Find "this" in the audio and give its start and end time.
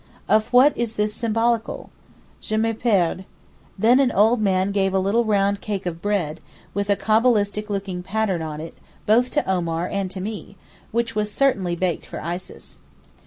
0.95-1.13